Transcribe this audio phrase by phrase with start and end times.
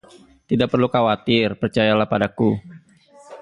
[0.49, 2.49] Tidak perlu khawatir, percayalah padaku.